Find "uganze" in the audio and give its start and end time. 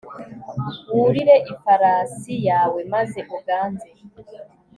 3.37-3.89